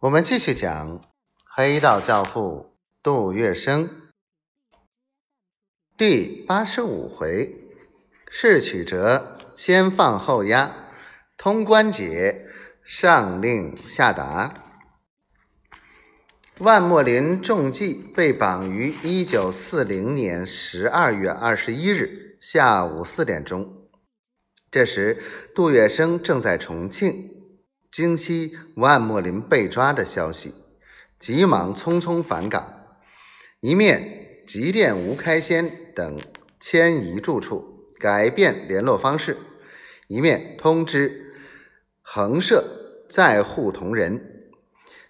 [0.00, 1.04] 我们继续讲
[1.44, 3.86] 黑道教父杜月笙
[5.94, 7.54] 第八十五回：
[8.30, 10.74] 是曲折，先放后压，
[11.36, 12.46] 通关节，
[12.82, 14.54] 上令下达。
[16.60, 23.86] 万墨林中计被绑于一九四零年十二月二十一日下午四点钟，
[24.70, 25.22] 这时
[25.54, 27.39] 杜月笙正在重庆。
[27.90, 30.54] 惊悉万莫林被抓的消息，
[31.18, 32.96] 急忙匆匆返港，
[33.60, 36.20] 一面急电吴开先等
[36.60, 39.34] 迁移住处，改变联络方式；
[40.06, 41.34] 一面通知
[42.00, 44.50] 横社在沪同仁，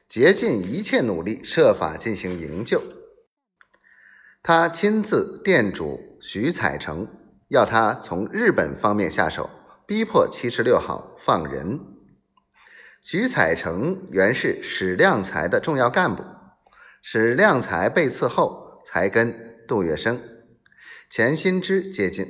[0.09, 2.83] 竭尽一切努力，设法进行营救。
[4.43, 7.07] 他亲自电嘱徐彩成，
[7.49, 9.51] 要他从日本方面下手，
[9.87, 11.90] 逼迫七十六号放人。
[13.03, 16.23] 徐彩成原是史量才的重要干部，
[17.03, 20.19] 史量才被刺后，才跟杜月笙、
[21.09, 22.27] 钱新之接近，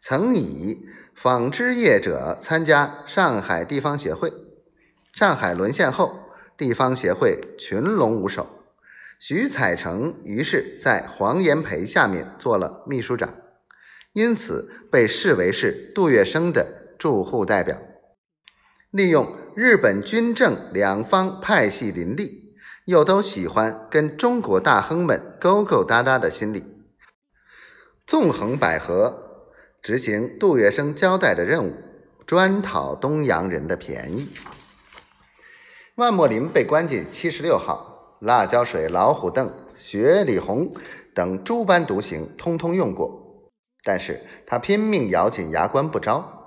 [0.00, 4.32] 曾以纺织业者参加上海地方协会。
[5.12, 6.20] 上海沦陷后，
[6.56, 8.64] 地方协会群龙无首，
[9.20, 13.32] 徐彩成于是在黄炎培下面做了秘书长，
[14.12, 17.80] 因此被视为是杜月笙的驻沪代表，
[18.90, 19.37] 利用。
[19.60, 26.62] 日本军政两方派系林立，又都喜欢跟中国大亨们勾勾搭搭的心理，
[28.06, 29.12] 纵横捭阖，
[29.82, 31.72] 执行杜月笙交代的任务，
[32.24, 34.28] 专讨东洋人的便宜。
[35.96, 40.72] 万墨林被关进七十六号，辣椒水、老虎凳、雪里红
[41.12, 43.50] 等诸般毒刑，通通用过，
[43.82, 46.37] 但是他拼命咬紧牙关不招。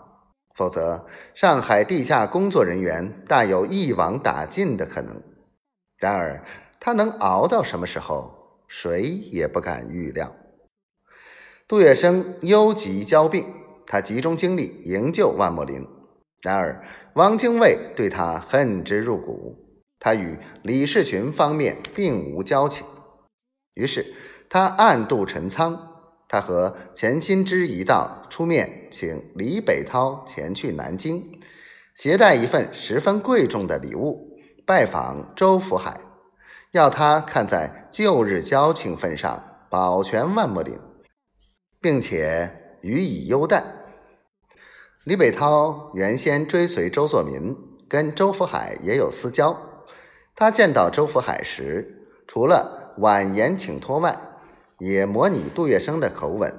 [0.61, 5.19] 否则，上海地下工作人员大有一网打尽的可能。
[5.97, 6.45] 然而，
[6.79, 10.35] 他能熬到什么时候，谁也不敢预料。
[11.67, 13.43] 杜月笙忧急交病，
[13.87, 15.83] 他集中精力营救万墨林。
[16.43, 16.85] 然而，
[17.15, 19.57] 汪精卫对他恨之入骨，
[19.97, 22.85] 他与李士群方面并无交情。
[23.73, 24.13] 于是，
[24.47, 25.90] 他暗度陈仓。
[26.31, 31.41] 他和钱新之一道出面，请李北涛前去南京，
[31.93, 35.99] 携带一份十分贵重的礼物，拜访周福海，
[36.71, 40.79] 要他看在旧日交情份上，保全万木林，
[41.81, 43.61] 并且予以优待。
[45.03, 47.53] 李北涛原先追随周作民，
[47.89, 49.59] 跟周福海也有私交。
[50.33, 54.17] 他见到周福海时，除了婉言请托外，
[54.81, 56.51] 也模拟杜月笙的口吻，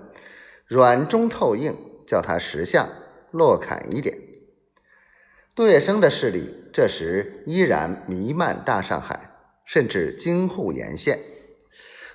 [0.65, 2.89] 软中透硬，叫他识相，
[3.33, 4.17] 落砍一点。
[5.57, 9.33] 杜月笙的势力这时依然弥漫大上海，
[9.65, 11.19] 甚至京沪沿线。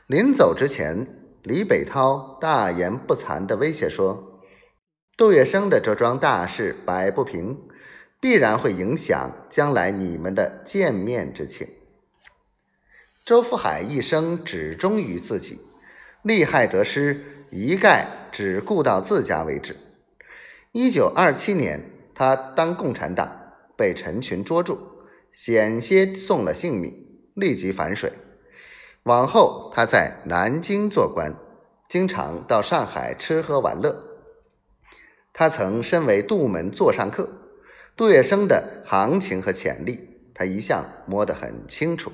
[0.07, 1.05] 临走之前，
[1.43, 4.39] 李北涛大言不惭地威胁说
[5.17, 7.67] ：“杜月笙的这桩大事摆不平，
[8.21, 11.67] 必然会影响将来你们的见面之情。”
[13.25, 15.59] 周福海一生只忠于自己。
[16.23, 19.75] 利害得失，一概只顾到自家为止。
[20.71, 21.81] 一九二七年，
[22.13, 24.77] 他当共产党，被陈群捉住，
[25.31, 26.93] 险些送了性命，
[27.33, 28.11] 立即反水。
[29.03, 31.33] 往后，他在南京做官，
[31.87, 34.03] 经常到上海吃喝玩乐。
[35.31, 37.29] 他曾身为杜门座上客，
[37.95, 42.11] 杜月笙的行情和潜力，他一向摸得很清楚。